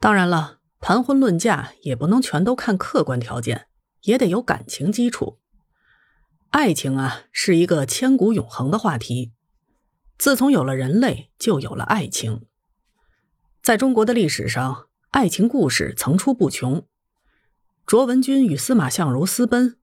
[0.00, 3.66] 当然了，谈婚论嫁也不能全都看客观条件，
[4.02, 5.38] 也得有感情基础。
[6.50, 9.32] 爱情啊，是一个千古永恒的话题。
[10.16, 12.46] 自从有了人类，就有了爱情。
[13.62, 16.86] 在中国的历史上，爱情故事层出不穷。
[17.84, 19.78] 卓文君与司马相如私奔，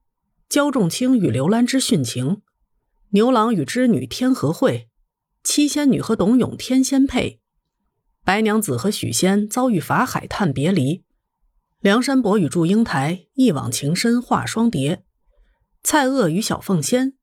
[0.48, 2.42] 焦仲卿与刘兰芝殉情，
[3.10, 4.88] 牛郎与织女天和会，
[5.44, 7.40] 七仙女和董永天仙配。
[8.26, 11.04] 白娘子和许仙遭遇法海叹别离，
[11.78, 15.04] 梁山伯与祝英台一往情深化双蝶，
[15.84, 17.14] 蔡锷与小凤仙，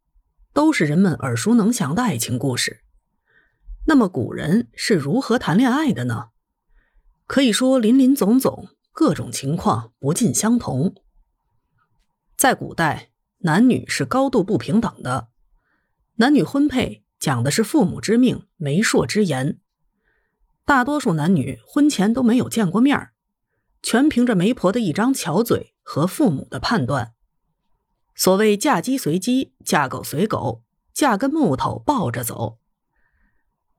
[0.54, 2.86] 都是人们耳熟能详的爱情故事。
[3.86, 6.30] 那么古人是如何谈恋爱的呢？
[7.27, 10.96] 可以说林林总总，各种情况不尽相同。
[12.38, 15.27] 在古代，男女是高度不平等的，
[16.16, 19.60] 男女婚配讲的是父母之命、媒妁之言。
[20.66, 23.13] 大多数男女婚前都没有见过面儿，
[23.81, 27.13] 全凭着媒婆的一张巧嘴和父母的判断。
[28.15, 32.60] 所谓“嫁鸡随鸡，嫁狗随狗，嫁根木头抱着走”。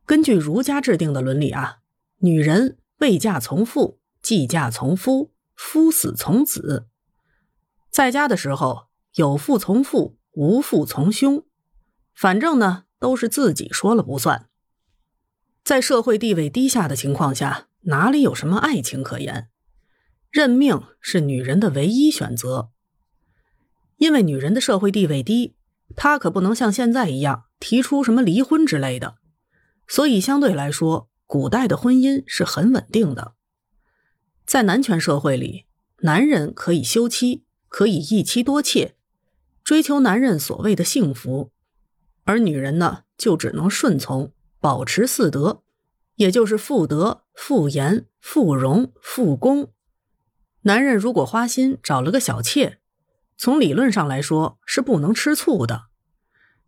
[0.05, 1.79] 根据儒家制定的伦理啊，
[2.19, 6.89] 女人未嫁从父，既嫁从夫，夫死从子。
[7.91, 11.47] 在家的时候，有父从父，无父从兄，
[12.13, 14.51] 反正呢都是自己说了不算。
[15.65, 19.49] 在社会地位低下的情况下，哪里有什么爱情可言？
[20.31, 22.69] 认命是女人的唯一选择。
[23.97, 25.55] 因为女人的社会地位低，
[25.97, 29.17] 她可不能像现在一样提出什么离婚之类的，
[29.89, 33.33] 所以相对来说，古代的婚姻是很稳定的。
[34.45, 35.65] 在男权社会里，
[36.01, 38.97] 男人可以休妻，可以一妻多妾，
[39.63, 41.53] 追求男人所谓的幸福，
[42.25, 44.34] 而女人呢，就只能顺从。
[44.65, 45.63] 保持四德，
[46.15, 49.71] 也就是妇德、妇言、妇容、妇功。
[50.63, 52.79] 男人如果花心找了个小妾，
[53.37, 55.89] 从理论上来说是不能吃醋的。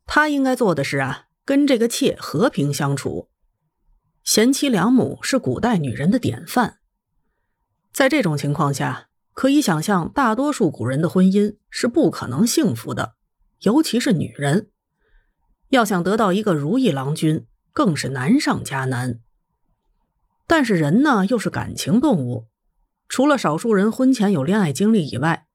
[0.05, 3.31] 他应该做的是啊，跟这个妾和平相处。
[4.23, 6.81] 贤妻良母是古代女人的典范。
[7.95, 13.15] 在这种情况下，可以想象大多数古人的婚姻是不可能幸福的，
[13.61, 14.69] 尤其是女人，
[15.71, 17.47] 要想得到一个如意郎君。
[17.77, 19.21] 更是难上加难。
[20.47, 22.47] 但是人呢，又是感情动物，
[23.07, 25.47] 除了少数人婚前有恋爱经历以外，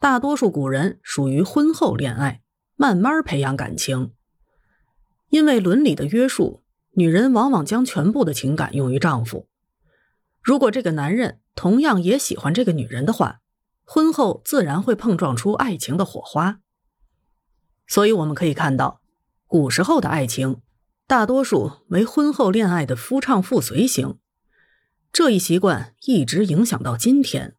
[0.00, 2.42] 大多数古人属于婚后恋爱，
[2.74, 4.12] 慢慢培养感情。
[5.28, 9.46] 因为伦理的约束，女人往往将全部的情感用于丈夫。
[10.42, 13.38] 如果这个男人同样也喜欢这个女人的话，
[13.84, 16.58] 婚后自然会碰撞出爱情的火花。
[17.86, 19.00] 所以我们可以看到，
[19.46, 20.60] 古时候的爱情。
[21.08, 24.18] 大多数为婚后恋爱的夫唱妇随型，
[25.10, 27.56] 这一习惯一直影响到今天。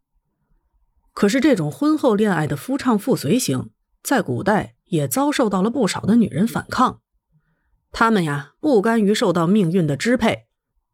[1.13, 3.71] 可是，这种婚后恋爱的夫唱妇随型，
[4.03, 7.01] 在古代也遭受到了不少的女人反抗。
[7.91, 10.45] 她们呀，不甘于受到命运的支配，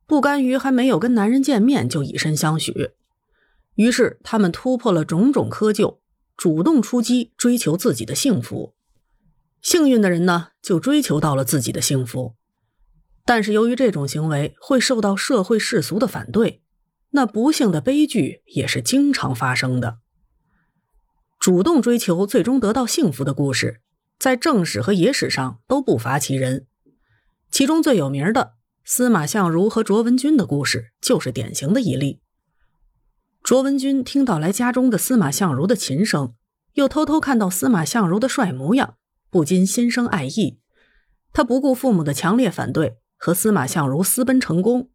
[0.07, 2.91] 不甘于还没有跟男人见面就以身相许，
[3.73, 5.97] 于是她们突破了种种窠臼，
[6.37, 8.73] 主动出击，追求自己的幸福。
[9.61, 12.35] 幸运的人呢，就追求到了自己的幸福。
[13.25, 16.61] 但是由于这种行为会受到社会世俗的反对，
[17.09, 19.97] 那不幸的悲剧也是经常发生的。
[21.39, 23.81] 主动追求最终得到幸福的故事，
[24.19, 26.67] 在正史和野史上都不乏其人。
[27.49, 28.53] 其中最有名的
[28.83, 32.21] 司马相如和卓文君的故事就是典型的一例。
[33.41, 36.35] 卓文君听到来家中的司马相如的琴声，
[36.73, 38.97] 又偷偷看到司马相如的帅模样，
[39.29, 40.59] 不禁心生爱意。
[41.33, 42.97] 他不顾父母的强烈反对。
[43.17, 44.89] 和司马相如私奔成功。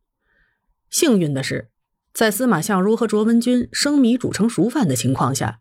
[0.89, 1.71] 幸运的是，
[2.13, 5.61] 在司马相如和卓文君生米煮成熟饭的情况下，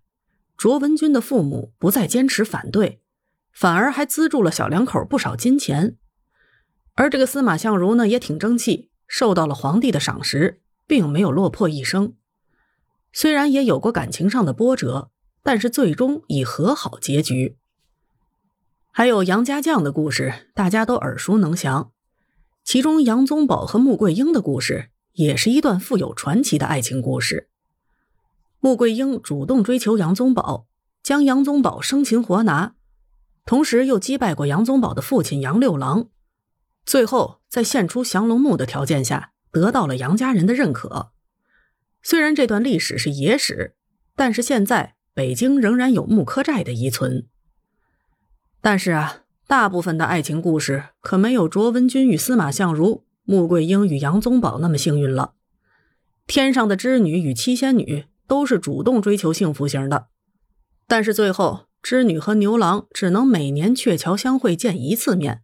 [0.57, 3.01] 卓文君的父母不再坚持反对，
[3.53, 5.95] 反而还资助了小两口不少金钱。
[6.95, 12.15] 而这个司马相如呢，也挺争气，受到了皇帝的赏识，并没有落魄一生。
[13.13, 15.11] 虽然也有过感情上的波折，
[15.41, 17.57] 但是最终以和好结局。
[18.91, 21.91] 还有杨家将的故事，大家都耳熟能详。
[22.71, 27.49] 其中，杨宗保和穆桂英的故事也是一段富有传奇的爱情故事。
[28.59, 30.67] 穆桂英主动追求杨宗保，
[31.01, 32.75] 将杨宗保生擒活拿，
[33.43, 36.09] 同时又击败过杨宗保的父亲杨六郎，
[36.85, 41.11] 最后在献出降龙木的条件下，得到了杨家人的认可。
[42.03, 43.73] 虽然这段历史是野史，
[44.15, 47.27] 但是现在北京仍然有穆柯寨的遗存。
[48.61, 49.23] 但是啊。
[49.49, 55.33] 大部分的爱情故事可没有卓文君与司马相如、穆桂英与杨宗保那么幸运了。
[56.27, 60.09] 天上的织女与七仙女都是主动追求幸福型的，
[60.85, 65.41] 但是最后织女和牛郎只能每年鹊桥相会见一次面，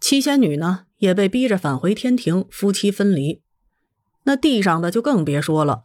[0.00, 3.40] 七仙女呢也被逼着返回天庭，夫妻分离。
[4.24, 5.84] 那地上的就更别说了，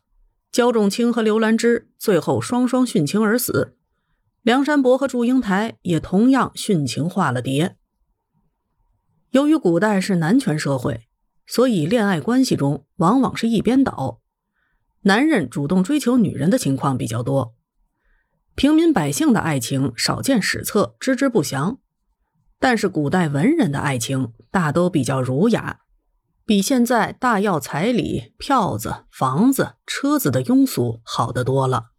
[0.52, 3.76] 焦仲卿和刘兰芝最后双双殉情而死，
[4.44, 7.78] 梁山伯和祝英台也同样殉情化了蝶。
[9.32, 11.08] 由于古代是男权社会，
[11.48, 14.20] 所以恋爱关系中往往是一边倒。
[15.04, 17.56] 男人主动追求女人的情况比较多，
[18.54, 21.80] 平民百姓的爱情少见史册，知之不详。
[22.60, 25.80] 但是古代文人的爱情大都比较儒雅，
[26.46, 31.93] 比现在大要彩礼、票子、房子、车子的庸俗好得多了。